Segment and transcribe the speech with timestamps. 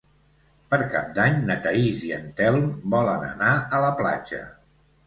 [0.71, 2.67] Per Cap d'Any na Thaís i en Telm
[2.97, 4.43] volen anar a la platja.